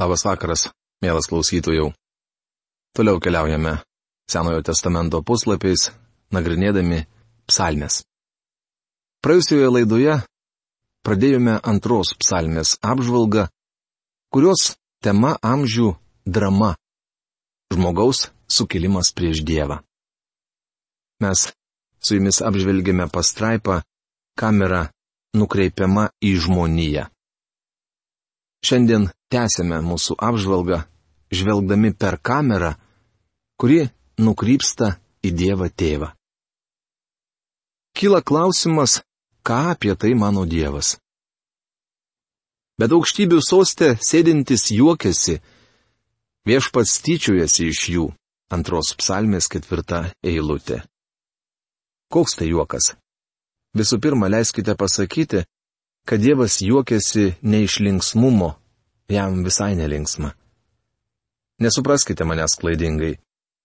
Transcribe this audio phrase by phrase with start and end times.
[0.00, 0.62] Labas vakaras,
[1.04, 1.90] mielas klausytojų.
[2.96, 3.74] Toliau keliaujame
[4.30, 5.90] Senojo testamento puslapiais,
[6.32, 7.02] nagrinėdami
[7.50, 7.98] psalmes.
[9.20, 10.14] Praėjusioje laidoje
[11.04, 13.50] pradėjome antros psalmės apžvalgą,
[14.32, 15.92] kurios tema amžių
[16.24, 16.72] drama-
[17.74, 19.82] žmogaus sukilimas prieš Dievą.
[21.20, 21.52] Mes
[22.00, 23.82] su jumis apžvelgėme pastraipą,
[24.32, 24.88] kamera
[25.36, 27.10] nukreipiama į žmoniją.
[28.64, 30.82] Šiandien tęsėme mūsų apžvalgą,
[31.30, 32.74] žvelgdami per kamerą,
[33.60, 33.84] kuri
[34.18, 36.10] nukrypsta į Dievą Tėvą.
[37.96, 39.00] Kyla klausimas,
[39.46, 40.96] ką apie tai mano Dievas.
[42.80, 45.40] Bet aukštybių sostė sėdintis juokiasi,
[46.48, 48.06] viešpats tyčiojasi iš jų,
[48.48, 50.80] antros psalmės ketvirta eilutė.
[52.10, 52.94] Koks tai juokas?
[53.76, 55.44] Visų pirma, leiskite pasakyti,
[56.08, 58.54] kad Dievas juokiasi ne iš linksmumo,
[59.10, 60.32] jam visai nelinksma.
[61.60, 63.18] Nesupraskite manęs klaidingai.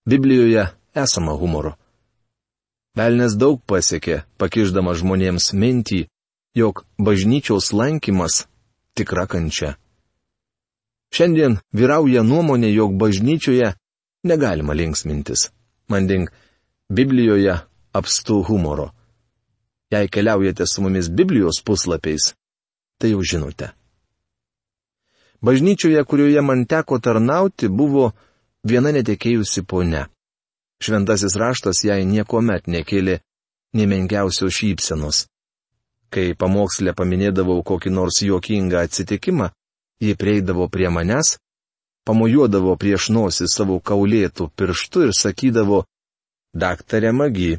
[0.06, 1.76] Biblijoje esama humoro.
[2.96, 6.06] Velnes daug pasiekė, pakiždama žmonėms mintį,
[6.56, 8.46] jog bažnyčiaus lankymas
[8.96, 9.76] tikra kančia.
[11.12, 13.74] Šiandien vyrauja nuomonė, jog bažnyčioje
[14.24, 15.50] negalima linksmintis.
[15.88, 16.30] Manding,
[16.88, 17.58] Biblijoje
[17.92, 18.90] apstu humoro.
[19.92, 22.34] Jei keliaujate su mumis Biblijos puslapiais,
[22.98, 23.70] tai jau žinote.
[25.42, 28.10] Bažnyčioje, kurioje man teko tarnauti, buvo
[28.64, 30.06] viena netekėjusi ponia.
[30.82, 33.20] Šventasis raštas jai niekuomet nekėlė
[33.76, 35.26] nemenkiausios šypsenos.
[36.12, 39.50] Kai pamokslė paminėdavau kokį nors juokingą atsitikimą,
[40.00, 41.36] ji prieidavo prie manęs,
[42.06, 45.84] pamojuodavo prieš nosį savo kaulėtų pirštų ir sakydavo,
[46.56, 47.58] Daktarė Magi,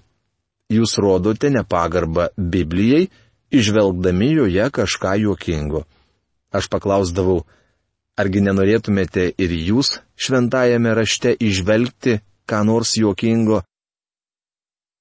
[0.73, 3.09] jūs rodote nepagarbą Biblijai,
[3.53, 5.83] išvelgdami joje kažką juokingo.
[6.49, 7.43] Aš paklausdavau,
[8.17, 12.17] Argi nenorėtumėte ir jūs šventajame rašte išvelgti
[12.49, 13.61] ką nors juokingo?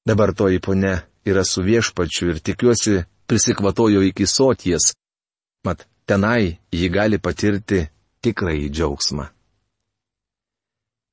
[0.07, 0.95] Dabar toji ponė
[1.27, 4.93] yra su viešpačiu ir tikiuosi prisikvatojo iki soties,
[5.65, 7.87] mat tenai ji gali patirti
[8.23, 9.27] tikrąjį džiaugsmą.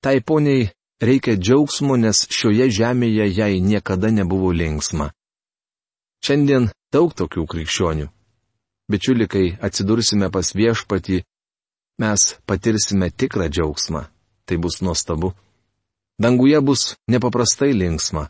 [0.03, 0.69] Tai poniai
[1.01, 5.09] reikia džiaugsmo, nes šioje žemėje jai niekada nebuvo linksma.
[6.23, 8.07] Šiandien daug tokių krikščionių.
[8.91, 11.23] Bičiulikai, atsidursime pas viešpatį,
[12.01, 14.01] mes patirsime tikrą džiaugsmą.
[14.45, 15.33] Tai bus nuostabu.
[16.19, 18.27] Danguje bus nepaprastai linksma.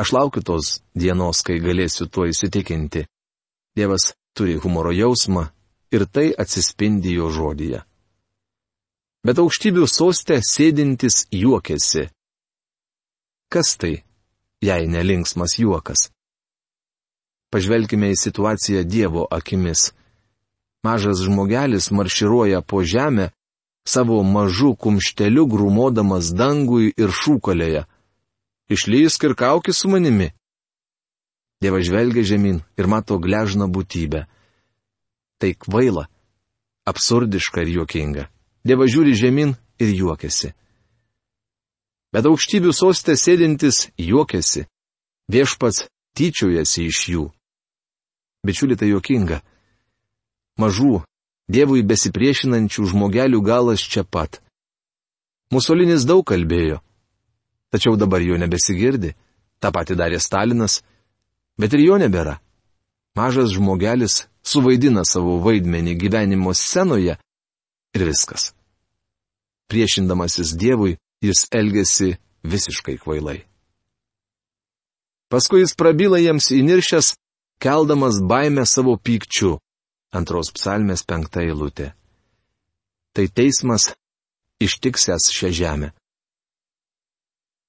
[0.00, 3.04] Aš laukiu tos dienos, kai galėsiu tuo įsitikinti.
[3.76, 5.48] Dievas turi humoro jausmą
[5.92, 7.82] ir tai atsispindi jo žodyje.
[9.26, 12.06] Bet aukštybių sostė sėdintis juokiasi.
[13.52, 14.04] Kas tai,
[14.62, 16.08] jei nelinksmas juokas?
[17.52, 19.88] Pažvelkime į situaciją Dievo akimis
[20.84, 23.30] mažas žmogelis marširuoja po žemę,
[23.88, 27.86] savo mažų kumšteliu grūmodamas dangui ir šūkalėje.
[28.68, 30.32] Išlysk ir kauki su manimi.
[31.62, 34.26] Dievas žvelgia žemyn ir mato gležną būtybę.
[35.40, 36.04] Tai kvaila,
[36.86, 38.28] absurdiška ir juokinga.
[38.66, 40.52] Dievas žiūri žemyn ir juokiasi.
[42.12, 44.66] Bet aukštybių sostė sėdintis juokiasi.
[45.28, 47.24] Viešpats tyčiojasi iš jų.
[48.46, 49.42] Bičiuli tai juokinga
[50.58, 51.02] mažų,
[51.48, 54.42] Dievui besipriešinančių žmogelių galas čia pat.
[55.48, 56.82] Musolinis daug kalbėjo.
[57.72, 59.14] Tačiau dabar jo nebesigirdi.
[59.58, 60.82] Ta pati darė Stalinas.
[61.56, 62.36] Bet ir jo nebėra.
[63.16, 67.16] Mažas žmogelis suvaidina savo vaidmenį gyvenimo scenoje
[67.96, 68.52] ir viskas.
[69.72, 73.40] Priešindamasis Dievui, jis elgesi visiškai kvailai.
[75.32, 77.14] Paskui jis prabyla jiems įniršęs,
[77.60, 79.56] keldamas baimę savo pykčiu
[80.12, 81.92] antros psalmės penkta eilutė.
[83.12, 83.92] Tai teismas
[84.62, 85.92] ištiksęs šią žemę.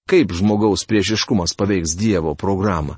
[0.10, 2.98] Kaip žmogaus priešiškumas paveiks Dievo programą?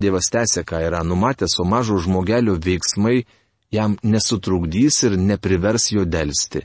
[0.00, 3.26] Dievas tęsė, ką yra numatęs, o mažo žmogelio veiksmai
[3.70, 6.64] jam nesutrukdys ir neprivers jo dėlsti.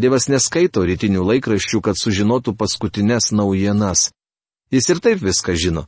[0.00, 4.10] Dievas neskaito rytinių laikraščių, kad sužinotų paskutinės naujienas.
[4.72, 5.84] Jis ir taip viską žino.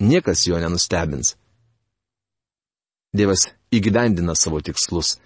[0.00, 1.34] Niekas jo nenustebins.
[3.12, 5.16] Dievas įgyvendina savo tikslus.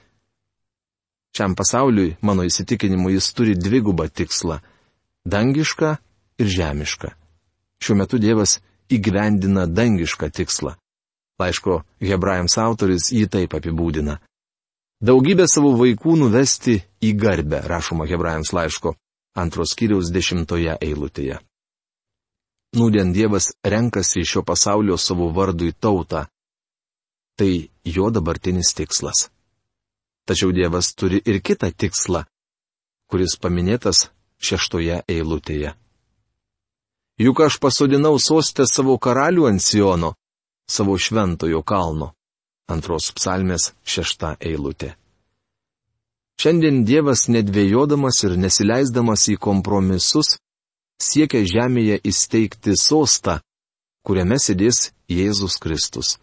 [1.36, 4.60] Šiam pasauliui, mano įsitikinimu, jis turi dvigubą tikslą-
[5.34, 5.96] dangišką
[6.38, 7.08] ir žemišką.
[7.82, 10.76] Šiuo metu Dievas įgyvendina dangišką tikslą.
[11.38, 14.18] Laiško hebrajams autoris jį taip apibūdina.
[15.04, 18.94] Daugybę savo vaikų nuvesti į garbę, rašoma hebrajams laiško
[19.36, 21.36] antros kiriaus dešimtoje eilutėje.
[22.76, 26.24] Nūdien Dievas renkasi iš šio pasaulio savo vardui tautą,
[27.36, 29.28] Tai jo dabartinis tikslas.
[30.26, 32.24] Tačiau Dievas turi ir kitą tikslą,
[33.10, 34.08] kuris paminėtas
[34.42, 35.74] šeštoje eilutėje.
[37.20, 40.14] Juk aš pasodinau sostę savo karalių ant Siono,
[40.68, 42.12] savo šventojo kalno.
[42.68, 44.96] Antros psalmės šešta eilutė.
[46.36, 50.34] Šiandien Dievas nedvėjodamas ir nesileisdamas į kompromisus
[51.00, 53.38] siekia žemėje įsteigti sostą,
[54.02, 56.16] kuriame sėdės Jėzus Kristus.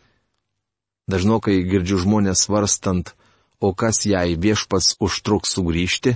[1.07, 3.11] Dažnokai girdžiu žmonės svarstant,
[3.59, 6.15] o kas jai viešpats užtruks sugrįžti?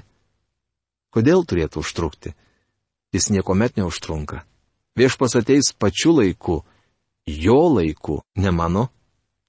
[1.11, 2.35] Kodėl turėtų užtrukti?
[3.11, 4.43] Jis niekuomet neužtrunka.
[4.97, 6.63] Viešpas ateis pačiu laiku,
[7.27, 8.87] jo laiku, ne mano,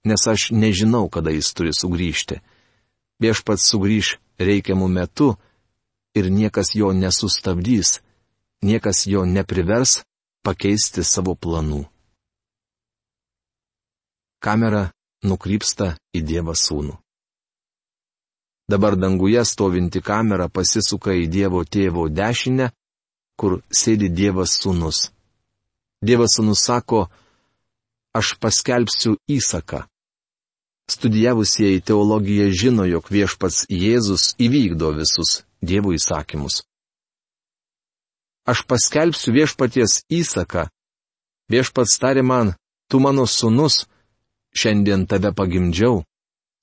[0.04, 2.42] nes aš nežinau, kada jis turi sugrįžti.
[3.22, 5.32] Viešpats sugrįž reikiamų metų
[6.18, 8.00] ir niekas jo nesustabdys,
[8.62, 10.02] niekas jo neprivers
[10.42, 11.86] pakeisti savo planų.
[14.38, 14.92] Kamera
[15.24, 16.96] nukrypsta į Dievą sūnų.
[18.68, 22.68] Dabar danguje stovinti kamera pasisuka į Dievo tėvo dešinę,
[23.40, 25.08] kur sėdi Dievas sūnus.
[26.04, 27.06] Dievas sūnus sako,
[28.12, 29.86] aš paskelbsiu įsaką.
[30.88, 36.62] Studijavusieji teologiją žino, jog viešpats Jėzus įvykdo visus Dievo įsakymus.
[38.48, 40.68] Aš paskelbsiu viešpaties įsaką.
[41.52, 42.54] Viešpats tarė man,
[42.88, 43.86] tu mano sunus,
[44.54, 46.04] šiandien tave pagimdžiau.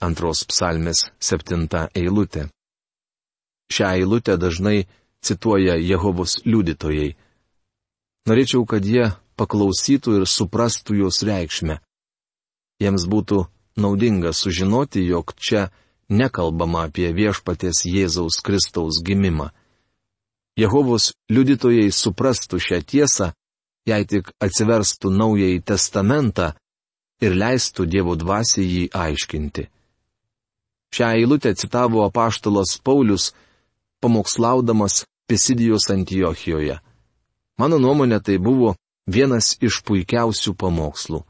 [0.03, 2.49] Antros psalmės septinta eilutė.
[3.71, 4.85] Šią eilutę dažnai
[5.23, 7.15] cituoja Jehovos liudytojai.
[8.27, 11.79] Norėčiau, kad jie paklausytų ir suprastų jos reikšmę.
[12.83, 13.45] Jiems būtų
[13.79, 15.69] naudinga sužinoti, jog čia
[16.09, 19.51] nekalbama apie viešpatės Jėzaus Kristaus gimimą.
[20.59, 23.31] Jehovos liudytojai suprastų šią tiesą,
[23.89, 26.53] jei tik atsiverstų naująjį testamentą
[27.25, 29.67] ir leistų Dievo dvasiai jį aiškinti.
[30.95, 33.33] Šią eilutę citavo apaštalas Paulius,
[34.01, 36.77] pamokslaudamas Pisidijos Antijochijoje.
[37.57, 38.75] Mano nuomonė tai buvo
[39.09, 41.23] vienas iš puikiausių pamokslų.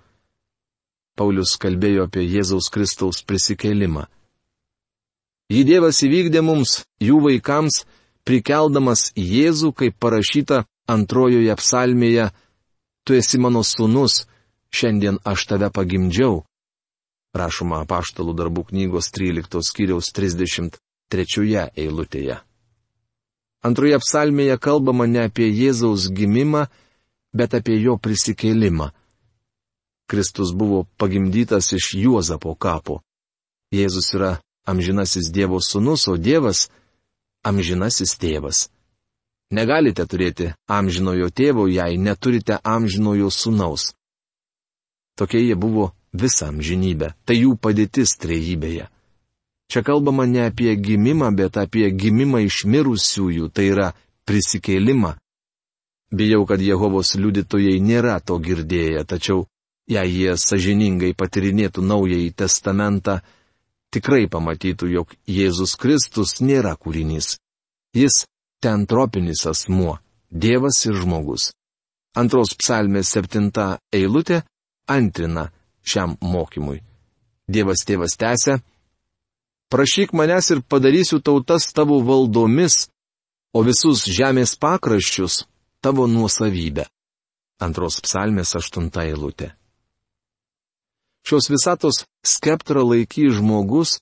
[1.16, 4.06] Paulius kalbėjo apie Jėzaus Kristaus prisikelimą.
[5.54, 7.86] Jį Dievas įvykdė mums, jų vaikams,
[8.28, 12.32] prikeldamas Jėzų, kaip parašyta antrojoje psalmėje,
[13.06, 14.26] Tu esi mano sūnus,
[14.76, 16.44] šiandien aš tave pagimdžiau.
[17.36, 22.38] Rašoma apaštalų darbų knygos 13 skyriaus 33 eilutėje.
[23.66, 26.68] Antroje psalmėje kalbama ne apie Jėzaus gimimą,
[27.34, 28.92] bet apie jo prisikėlimą.
[30.06, 33.02] Kristus buvo pagimdytas iš Juozapo kapo.
[33.74, 34.36] Jėzus yra
[34.70, 36.70] amžinasis Dievo sūnus, o Dievas-
[37.50, 38.70] amžinasis tėvas.
[39.52, 43.94] Negalite turėti amžinojo tėvo, jei neturite amžinojo sūnaus.
[45.16, 48.90] Tokie jie buvo visą amžinybę, tai jų padėtis trejybėje.
[49.72, 53.88] Čia kalbama ne apie gimimą, bet apie gimimą iš mirusiųjų, tai yra
[54.28, 55.16] prisikėlimą.
[56.16, 59.48] Bijau, kad Jehovos liudytojai nėra to girdėję, tačiau
[59.90, 63.20] jei jie sažiningai patirinėtų naująjį testamentą,
[63.92, 67.38] tikrai pamatytų, jog Jėzus Kristus nėra kūrinys.
[67.96, 68.26] Jis
[68.62, 69.98] ten tropinis asmuo-
[70.44, 71.54] Dievas ir žmogus.
[72.16, 74.44] Antros psalmės septinta eilutė
[74.88, 75.50] antrina
[75.86, 76.82] šiam mokymui.
[77.48, 78.60] Dievas tėvas tęsia,
[79.70, 82.88] prašyk manęs ir padarysiu tautas tavo valdomis,
[83.56, 85.44] o visus žemės pakraščius
[85.82, 86.88] tavo nuosavybę.
[87.62, 89.54] Antros psalmės aštunta eilutė.
[91.26, 94.00] Šios visatos skeptrą laiky žmogus,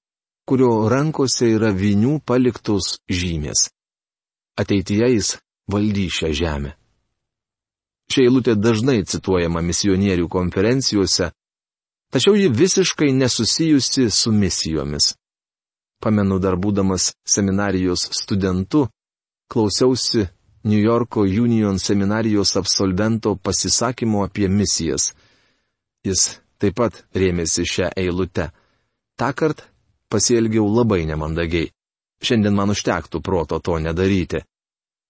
[0.50, 3.70] kurio rankose yra vinių paliktos žymės.
[4.60, 5.30] Ateityje jis
[5.72, 6.74] valdy šią žemę.
[8.12, 11.32] Šia eilutė dažnai cituojama misionierių konferencijose,
[12.14, 15.14] tačiau ji visiškai nesusijusi su misijomis.
[16.04, 18.88] Pamenu dar būdamas seminarijos studentu,
[19.48, 20.28] klausiausi
[20.64, 25.14] New Yorko Union seminarijos absolvento pasisakymo apie misijas.
[26.04, 28.50] Jis taip pat rėmėsi šią eilutę.
[29.20, 29.64] Ta kart
[30.12, 31.72] pasielgiau labai nemandagiai.
[32.24, 34.44] Šiandien man užtektų proto to nedaryti.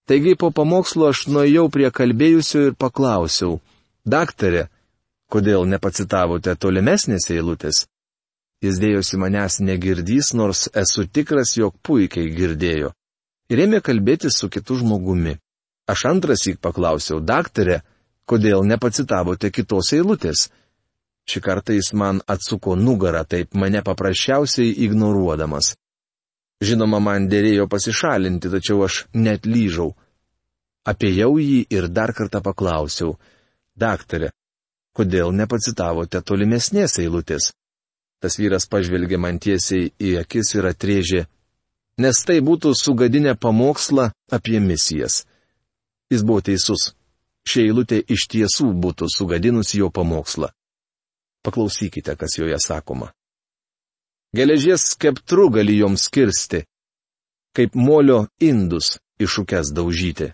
[0.04, 3.60] Taigi po pamokslo aš nuėjau prie kalbėjusio ir paklausiau,
[4.04, 4.66] daktarė,
[5.32, 7.86] kodėl nepacitavote tolimesnės eilutės?
[8.64, 12.92] Jis dėjosi manęs negirdys, nors esu tikras, jog puikiai girdėjo.
[13.48, 15.38] Ir ėmė kalbėti su kitu žmogumi.
[15.88, 17.80] Aš antras įk paklausiau, daktarė,
[18.28, 20.48] kodėl nepacitavote kitos eilutės?
[21.28, 25.74] Šį kartą jis man atsuko nugarą, taip mane paprasčiausiai ignoruodamas.
[26.62, 29.94] Žinoma, man dėrėjo pasišalinti, tačiau aš net lyžau.
[30.86, 33.16] Apėjau jį ir dar kartą paklausiau,
[33.74, 34.30] daktarė,
[34.94, 37.52] kodėl nepacitavote tolimesnės eilutės?
[38.20, 41.24] Tas vyras pažvelgė man tiesiai į akis ir atrėžė,
[42.00, 45.24] nes tai būtų sugadinę pamokslą apie misijas.
[46.12, 46.92] Jis buvo teisus.
[47.44, 50.48] Šia eilutė iš tiesų būtų sugadinusi jo pamokslą.
[51.44, 53.10] Paklausykite, kas joje sakoma.
[54.34, 56.64] Geležies skeptru gali joms kirsti,
[57.54, 60.32] kaip molio indus iššūkęs daužyti.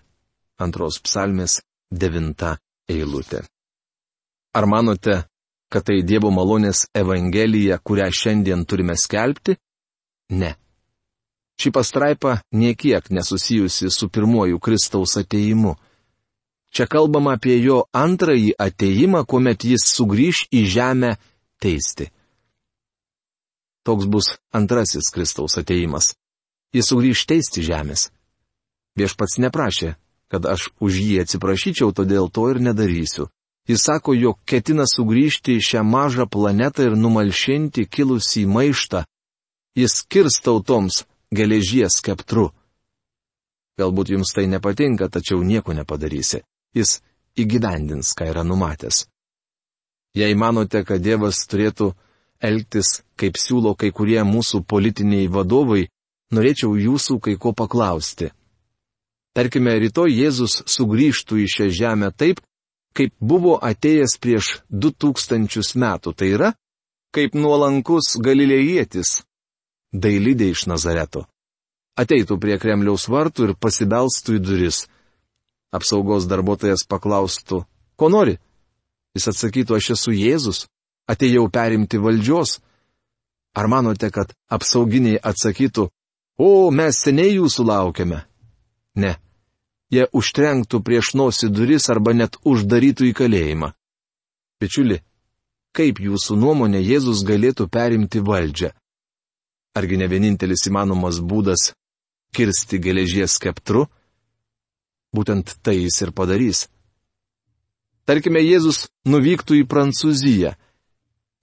[0.61, 1.59] Antros psalmės
[1.91, 2.55] devinta
[2.89, 3.43] eilutė.
[4.57, 5.17] Ar manote,
[5.69, 9.55] kad tai Dievo malonės Evangelija, kurią šiandien turime skelbti?
[10.33, 10.55] Ne.
[11.61, 15.75] Ši pastraipa niekiek nesusijusi su pirmuoju Kristaus ateimu.
[16.73, 21.13] Čia kalbama apie jo antrąjį ateimą, kuomet jis sugrįž į žemę
[21.61, 22.09] teisti.
[23.83, 26.13] Toks bus antrasis Kristaus ateimas.
[26.73, 28.09] Jis sugrįž teisti žemės.
[28.97, 29.95] Viešpats neprašė,
[30.31, 33.27] kad aš už jį atsiprašyčiau, todėl to ir nedarysiu.
[33.67, 39.03] Jis sako, jog ketina sugrįžti į šią mažą planetą ir numalšinti kilusį maištą.
[39.77, 42.49] Jis kirs tautoms geležies skeptru.
[43.79, 46.41] Galbūt jums tai nepatinka, tačiau nieko nepadarysi.
[46.75, 46.99] Jis
[47.39, 49.05] įgyvendins, ką yra numatęs.
[50.15, 51.93] Jei manote, kad Dievas turėtų
[52.41, 55.87] elgtis, kaip siūlo kai kurie mūsų politiniai vadovai,
[56.33, 58.31] norėčiau jūsų kai ko paklausti.
[59.35, 62.41] Tarkime, rytoj Jėzus sugrįžtų į šią žemę taip,
[62.97, 66.49] kaip buvo atėjęs prieš du tūkstančius metų, tai yra,
[67.15, 69.21] kaip nuolankus galilėjėtis,
[69.93, 71.27] dailydė iš Nazareto.
[71.99, 74.85] Ateitų prie Kremliaus vartų ir pasibelstų į duris.
[75.71, 77.63] Apsaugos darbuotojas paklaustų,
[77.95, 78.37] ko nori?
[79.15, 80.65] Jis atsakytų, aš esu Jėzus,
[81.11, 82.59] atėjau perimti valdžios.
[83.57, 85.89] Ar manote, kad apsauginiai atsakytų,
[86.39, 88.23] o mes seniai jūsų laukiame?
[88.95, 89.17] Ne.
[89.91, 93.73] Jie užtrenktų prieš nosį duris arba net uždarytų į kalėjimą.
[94.61, 95.01] Bičiuli,
[95.75, 98.71] kaip jūsų nuomonė Jėzus galėtų perimti valdžią?
[99.75, 101.73] Argi ne vienintelis įmanomas būdas-
[102.35, 103.87] kirsti geležies skeptru?
[105.15, 106.69] Būtent tai jis ir padarys.
[108.07, 110.55] Tarkime, Jėzus nuvyktų į Prancūziją.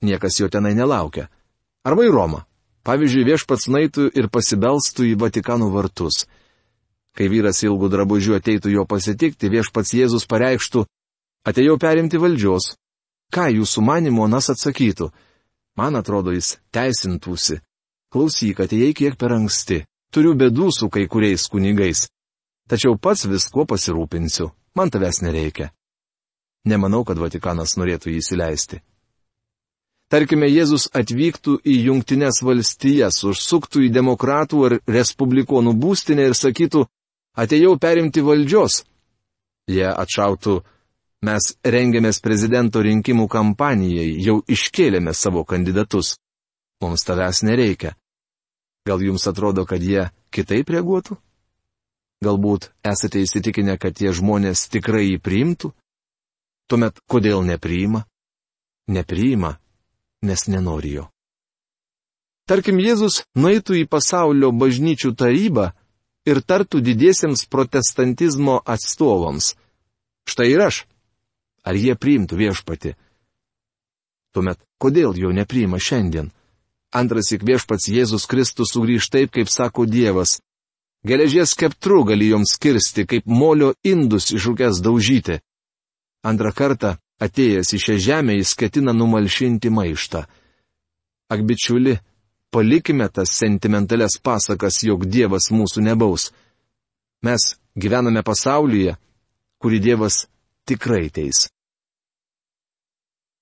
[0.02, 1.28] Niekas jo tenai nelaukia.
[1.85, 2.45] Arba į Romą.
[2.87, 6.26] Pavyzdžiui, viešpats naitų ir pasibelstų į Vatikano vartus.
[7.17, 10.85] Kai vyras ilgų drabužių ateitų jo pasitikti, viešpats Jėzus pareikštų,
[11.45, 12.76] atėjau perimti valdžios.
[13.35, 15.11] Ką jūsų manimo nas atsakytų?
[15.76, 17.59] Man atrodo, jis teisintųsi.
[18.09, 19.83] Klausyk, atėjai kiek per anksti.
[20.14, 22.07] Turiu bėdų su kai kuriais kunigais.
[22.69, 24.49] Tačiau pats viskuo pasirūpinsiu.
[24.76, 25.73] Man tavęs nereikia.
[26.64, 28.81] Nemanau, kad Vatikanas norėtų jį įsileisti.
[30.09, 36.87] Tarkime, Jėzus atvyktų į Junktinės valstijas, užsuktų į demokratų ar respublikonų būstinę ir sakytų,
[37.37, 38.87] atėjau perimti valdžios.
[39.69, 40.62] Jie atšautų,
[41.29, 46.17] mes rengiamės prezidento rinkimų kampanijai, jau iškėlėme savo kandidatus.
[46.81, 47.93] Mums tavęs nereikia.
[48.88, 51.19] Gal jums atrodo, kad jie kitaip reaguotų?
[52.25, 55.75] Galbūt esate įsitikinę, kad tie žmonės tikrai jį priimtų?
[56.69, 58.07] Tuomet kodėl nepriima?
[58.88, 59.59] Nepriima,
[60.23, 61.07] nes nenori jo.
[62.49, 65.67] Tarkim, Jėzus nueitų į pasaulio bažnyčių tarybą
[66.29, 69.53] ir tartų didiesiems protestantizmo atstovams.
[70.29, 70.87] Štai ir aš.
[71.69, 72.95] Ar jie priimtų viešpati?
[74.33, 76.31] Tuomet, kodėl jo nepriima šiandien?
[76.95, 80.39] Antras įk viešpats Jėzus Kristus sugrįž taip, kaip sako Dievas.
[81.05, 85.39] Geležies keptru gali joms kirsti, kaip molio indus iššūkęs daužyti.
[86.25, 90.25] Antrą kartą, atėjęs į šią žemę, jis ketina numalšinti maištą.
[91.29, 91.99] Ak bičiuli,
[92.51, 96.31] palikime tas sentimentales pasakas, jog Dievas mūsų nebaus.
[97.23, 98.97] Mes gyvename pasaulyje,
[99.59, 100.27] kurį Dievas
[100.69, 101.49] tikrai teis.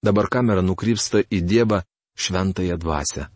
[0.02, 1.82] Dabar kamera nukrypsta į Dievą
[2.16, 3.26] šventąją dvasę.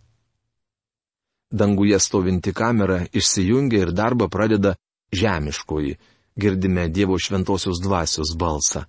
[1.51, 4.77] Danguje stovinti kamera išsijungia ir darbą pradeda
[5.13, 5.97] žemiškoji,
[6.39, 8.85] girdime Dievo šventosios dvasios balsą.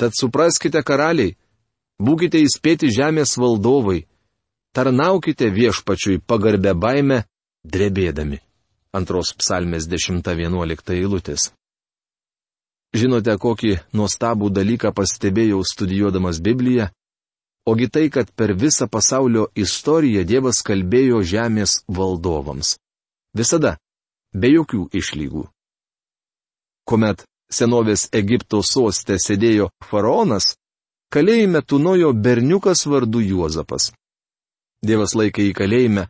[0.00, 1.36] Tad supraskite, karaliai,
[2.02, 4.04] būkite įspėti žemės valdovai,
[4.74, 7.22] tarnaukite viešpačiui pagarbę baimę,
[7.64, 8.40] drebėdami.
[8.94, 11.52] Antros psalmės 10-11 eilutės.
[12.94, 16.90] Žinote, kokį nuostabų dalyką pastebėjau studijuodamas Bibliją?
[17.66, 22.76] Ogi tai, kad per visą pasaulio istoriją Dievas kalbėjo žemės valdovams.
[23.34, 23.78] Visada,
[24.30, 25.46] be jokių išlygų.
[26.84, 30.54] Kuomet senovės Egipto sostė sėdėjo faraonas,
[31.14, 33.92] kalėjime tunojo berniukas vardu Juozapas.
[34.84, 36.08] Dievas laikė į kalėjime,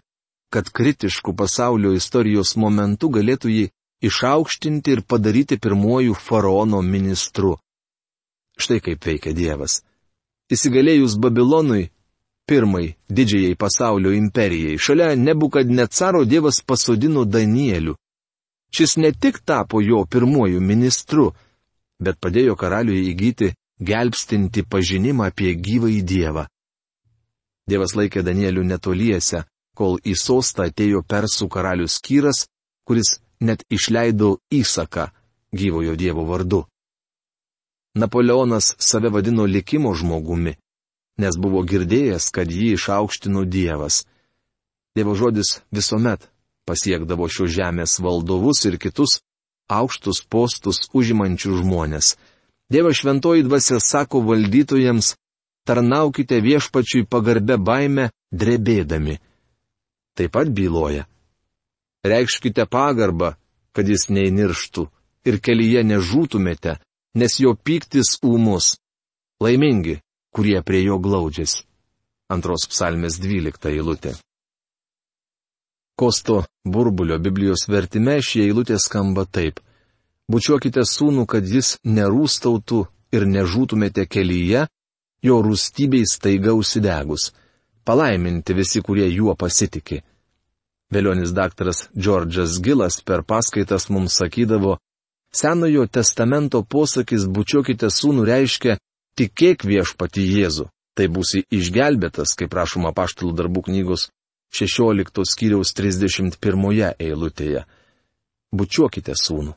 [0.50, 3.64] kad kritiškų pasaulio istorijos momentu galėtų jį
[4.08, 7.56] išaukštinti ir padaryti pirmojų faraono ministru.
[8.58, 9.82] Štai kaip veikia Dievas.
[10.52, 11.88] Įsigalėjus Babilonui,
[12.46, 17.96] pirmai didžiai pasaulio imperijai, šalia Nebukadnecaro Dievas pasodino Danielių.
[18.74, 21.28] Šis ne tik tapo jo pirmuoju ministru,
[22.02, 26.46] bet padėjo karaliui įgyti gelbstinti pažinimą apie gyvąjį Dievą.
[27.70, 29.44] Dievas laikė Danielių netoliese,
[29.78, 32.44] kol į sostą atėjo persų karalius Kyras,
[32.84, 35.08] kuris net išleido įsaką
[35.54, 36.64] gyvojo Dievo vardu.
[37.94, 40.56] Napoleonas save vadino likimo žmogumi,
[41.22, 44.02] nes buvo girdėjęs, kad jį išaukštino Dievas.
[44.98, 46.26] Dievo žodis visuomet
[46.68, 49.20] pasiekdavo šio žemės valdovus ir kitus
[49.68, 52.16] aukštus postus užimančių žmonės.
[52.72, 55.14] Dievas šventoji dvasia sako valdytojams,
[55.68, 59.18] tarnaukite viešpačiui pagarbę baimę, drebėdami.
[60.14, 61.06] Taip pat byloja.
[62.04, 63.34] Reikškite pagarbą,
[63.72, 64.86] kad jis neįnirštų
[65.28, 66.76] ir kelyje nežūtumėte,
[67.16, 68.76] nes jo pyktis ūmus.
[69.40, 69.98] Laimingi,
[70.34, 71.64] kurie prie jo glaudžiasi.
[72.32, 74.14] Antros psalmės 12 eilutė.
[75.96, 79.60] Kosto burbulio Biblijos vertime šie eilutė skamba taip.
[80.30, 82.80] Bučiuokite sūnų, kad jis nerūstautų
[83.14, 84.64] ir nežūtumėte kelyje,
[85.22, 87.30] jo rūstybei staiga užsidegus.
[87.84, 90.00] Palaiminti visi, kurie juo pasitikė.
[90.90, 94.78] Vėlionis daktaras Džordžas Gilas per paskaitas mums sakydavo,
[95.34, 98.76] Senojo testamento posakis bučiuokite sūnų reiškia
[99.18, 100.68] tikėk viešpati Jėzu.
[100.94, 104.12] Tai būsi išgelbėtas, kaip prašoma paštalų darbų knygos
[104.54, 107.64] 16 skyriaus 31 eilutėje.
[108.54, 109.54] Bučiuokite sūnų.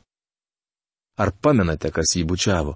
[1.22, 2.74] Ar pamenate, kas jį bučiavo?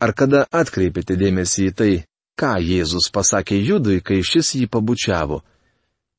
[0.00, 1.92] Ar kada atkreipėte dėmesį į tai,
[2.40, 5.40] ką Jėzus pasakė Judui, kai šis jį pabučiavo?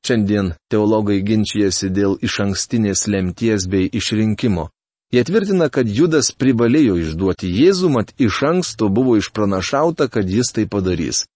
[0.06, 4.68] Šiandien teologai ginčijasi dėl iš ankstinės lemties bei išrinkimo.
[5.14, 10.66] Jie tvirtina, kad Judas privalėjo išduoti Jėzų, mat iš anksto buvo išpranašauta, kad jis tai
[10.66, 11.26] padarys.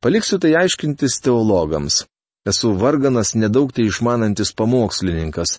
[0.00, 2.04] Paliksiu tai aiškintis teologams.
[2.46, 5.58] Esu varganas nedaug tai išmanantis pamokslininkas,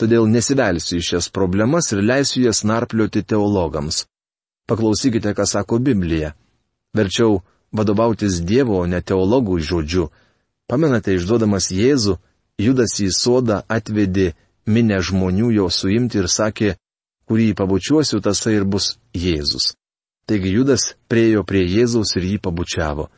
[0.00, 4.06] todėl nesivelsiu į šias problemas ir leisiu jas narplioti teologams.
[4.68, 6.32] Paklausykite, ką sako Biblija.
[6.96, 7.42] Verčiau
[7.72, 10.08] vadovautis Dievo, o ne teologų žodžiu
[10.72, 12.16] Pamenate, išduodamas Jėzų,
[12.56, 14.30] Judas į sodą atvedė
[14.64, 16.76] minę žmonių jo suimti ir sakė,
[17.28, 19.74] kurį pabučiuosiu, tasai ir bus Jėzus.
[20.24, 23.08] Taigi Judas priejo prie Jėzaus ir jį pabučiavo.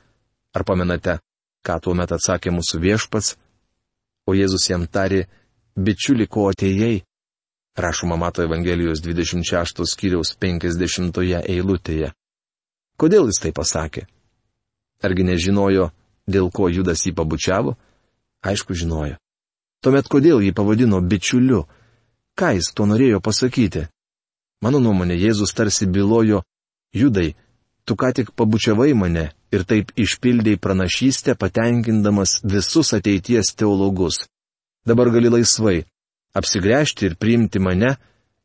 [0.55, 1.21] Ar pamenate,
[1.65, 3.35] ką tuo metu atsakė mūsų viešpats?
[4.29, 5.25] O Jėzus jam tarė,
[5.77, 7.03] bičiuli, ko atėjai?
[7.77, 12.13] Rašoma Mato Evangelijos 26 skyriaus 50 eilutėje.
[12.97, 14.07] Kodėl jis tai pasakė?
[15.03, 15.91] Argi nežinojo,
[16.31, 17.75] dėl ko Judas jį pabučiavo?
[18.47, 19.19] Aišku, žinojo.
[19.83, 21.65] Tuomet kodėl jį pavadino bičiuliu?
[22.39, 23.89] Ką jis to norėjo pasakyti?
[24.63, 26.45] Mano nuomonė, Jėzus tarsi bylojo,
[26.95, 27.35] Judai,
[27.85, 34.25] tu ką tik pabučiavai mane ir taip išpildėjai pranašystę, patenkindamas visus ateities teologus.
[34.87, 35.85] Dabar gali laisvai
[36.35, 37.95] apsigręžti ir priimti mane,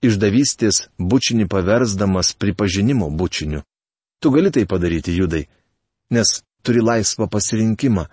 [0.05, 3.63] išdavystės bučinį paversdamas pripažinimo bučiniu.
[4.19, 5.47] Tu gali tai padaryti, Judai,
[6.11, 8.05] nes turi laisvą pasirinkimą.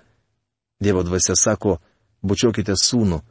[0.83, 1.79] Dievo dvasia sako,
[2.23, 3.23] bučiuokite sūnų,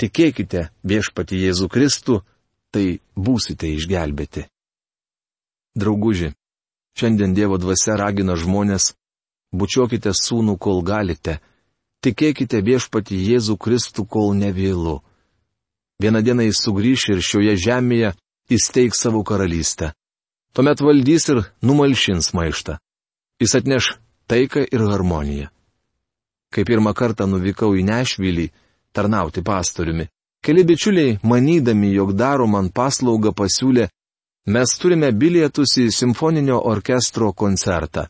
[0.00, 2.20] tikėkite viešpati Jėzų Kristų,
[2.72, 4.46] tai būsite išgelbėti.
[5.76, 6.32] Drauguži,
[7.00, 8.92] šiandien Dievo dvasia ragina žmonės,
[9.56, 11.38] bučiuokite sūnų, kol galite,
[12.04, 15.00] tikėkite viešpati Jėzų Kristų, kol nevėlu.
[16.00, 18.12] Vieną dieną jis sugrįš ir šioje žemėje
[18.52, 19.92] įsteigs savo karalystę.
[20.52, 22.78] Tuomet valdys ir numalšins maištą.
[23.40, 23.92] Jis atneš
[24.28, 25.48] taiką ir harmoniją.
[26.50, 28.48] Kai pirmą kartą nuvykau į Nešvilį
[28.96, 30.08] tarnauti pastoriumi,
[30.42, 33.86] keli bičiuliai, manydami, jog daro man paslaugą, pasiūlė,
[34.46, 38.06] mes turime bilietus į simfoninio orkestro koncertą.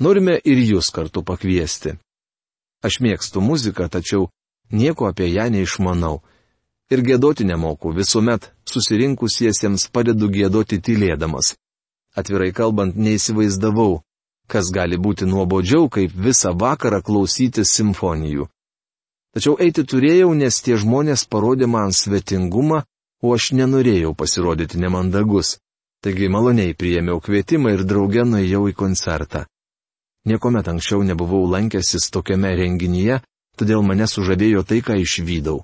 [0.00, 1.96] Norime ir jūs kartu pakviesti.
[2.82, 4.28] Aš mėgstu muziką, tačiau
[4.70, 6.22] nieko apie ją neišmanau.
[6.90, 11.54] Ir gėdoti nemoku, visuomet susirinkusiesiems padedu gėdoti tylėdamas.
[12.16, 14.02] Atvirai kalbant, neįsivaizdavau,
[14.48, 18.48] kas gali būti nuobodžiau, kaip visą vakarą klausytis simfonijų.
[19.32, 22.82] Tačiau eiti turėjau, nes tie žmonės parodė man svetingumą,
[23.22, 25.56] o aš nenorėjau pasirodyti nemandagus.
[26.02, 29.44] Taigi maloniai priėmiau kvietimą ir draugę nuėjau į koncertą.
[30.26, 33.20] Niekuomet anksčiau nebuvau lankęsis tokiame renginyje,
[33.58, 35.62] todėl mane sužavėjo tai, ką išvydau.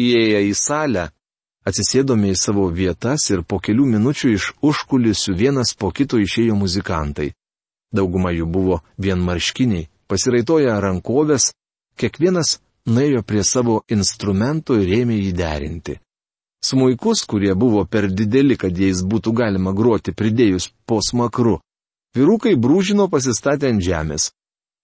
[0.00, 1.04] Įėję į salę,
[1.68, 7.32] atsisėdome į savo vietas ir po kelių minučių iš užkulisių vienas po kito išėjo muzikantai.
[7.92, 11.50] Dauguma jų buvo vienmarškiniai, pasiraitoję rankovės,
[12.00, 16.00] kiekvienas nuėjo prie savo instrumento ir ėmė jį derinti.
[16.60, 21.56] Smuikus, kurie buvo per dideli, kad jais būtų galima groti pridėjus po smakru,
[22.16, 24.30] vyrukai brūžino pasistatę ant žemės.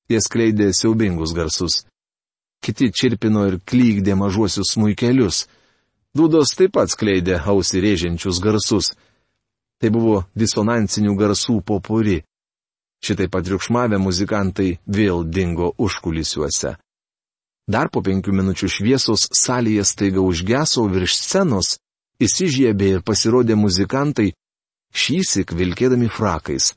[0.09, 1.85] Jie skleidė siaubingus garsus.
[2.65, 5.45] Kiti čirpino ir klykdė mažuosius smūkelius.
[6.17, 8.95] Dūdos taip pat skleidė ausį rėžiančius garsus.
[9.77, 12.23] Tai buvo disonansinių garsų popuri.
[13.05, 16.79] Šitai patriukšmavę muzikantai vėl dingo užkulisiuose.
[17.67, 21.77] Dar po penkių minučių šviesos salėje staiga užgeso virš scenos,
[22.23, 24.31] įsižiebė ir pasirodė muzikantai,
[24.95, 26.75] šįsik vilkėdami frakais.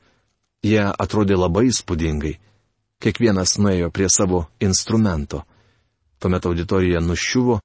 [0.66, 2.34] Jie atrodė labai įspūdingai.
[3.00, 5.44] Kiekvienas nuėjo prie savo instrumento.
[6.20, 7.60] Tuomet auditorija nuščiuvo,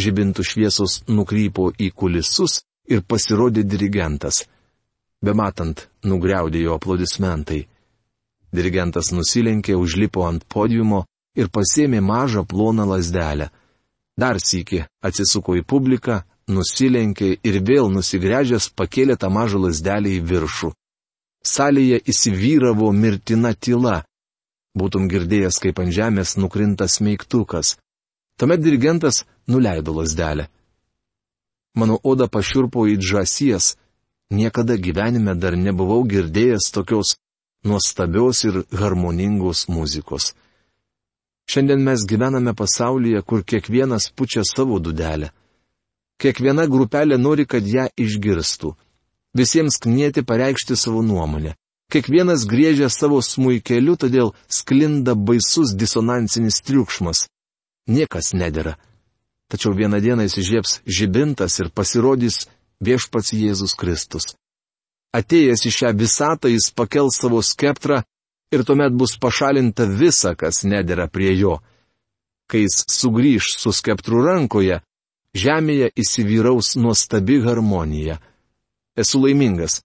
[0.00, 4.42] žibintų šviesos nukrypo į kulisus ir pasirodė dirigentas.
[5.22, 7.60] Bematant, nugriaudėjo aplodismentai.
[8.50, 11.04] Dirigentas nusilenkė, užlipo ant podiumo
[11.36, 13.48] ir pasėmė mažą ploną lasdelę.
[14.16, 20.72] Dar sįki atsisuko į publiką, nusilenkė ir vėl nusigręžęs pakėlė tą mažą lasdelę į viršų.
[21.42, 24.02] Salėje įsivyravo mirtina tyla.
[24.78, 27.76] Būtum girdėjęs, kaip ant žemės nukrinta smeigtukas.
[28.38, 30.48] Tuomet dirigentas nuleido lasdelę.
[31.74, 33.76] Mano oda pašiurpo į džasies,
[34.30, 37.16] niekada gyvenime dar nebuvau girdėjęs tokios
[37.64, 40.32] nuostabios ir harmoningos muzikos.
[41.50, 45.32] Šiandien mes gyvename pasaulyje, kur kiekvienas pučia savo dudelę.
[46.22, 48.76] Kiekviena grupelė nori, kad ją išgirstų.
[49.36, 51.56] Visiems knieti pareikšti savo nuomonę.
[51.92, 57.26] Kiekvienas grėžia savo smūkeliu, todėl sklinda baisus disonansinis triukšmas
[57.88, 58.76] niekas nedėra.
[59.50, 62.46] Tačiau vieną dieną įsižiebs žibintas ir pasirodys
[62.80, 64.32] viešpats Jėzus Kristus.
[65.12, 68.00] Atėjęs į šią visatą jis pakel savo skeptrą
[68.52, 71.58] ir tuomet bus pašalinta visa, kas nedėra prie jo.
[72.50, 74.82] Kai jis sugrįž su skeptru rankoje,
[75.34, 78.18] žemėje įsivyraus nuostabi harmonija.
[78.96, 79.80] Esu laimingas,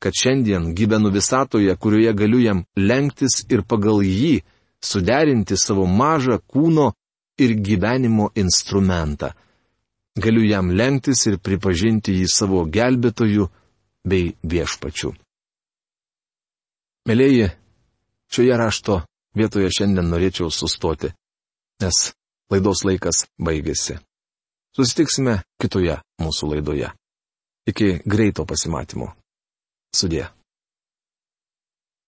[0.00, 4.40] kad šiandien gyvenu visatoje, kurioje galiu jam lenktis ir pagal jį
[4.80, 6.92] suderinti savo mažą kūno
[7.38, 9.34] ir gyvenimo instrumentą.
[10.16, 13.50] Galiu jam lenktis ir pripažinti jį savo gelbėtoju
[14.08, 15.12] bei viešpačiu.
[17.06, 17.50] Mėlyji,
[18.32, 19.00] šioje rašto
[19.36, 21.12] vietoje šiandien norėčiau sustoti,
[21.82, 22.12] nes
[22.52, 23.98] laidos laikas baigėsi.
[24.76, 26.90] Susitiksime kitoje mūsų laidoje.
[27.66, 29.08] Iki greito pasimatymo.
[29.96, 30.26] Sudė.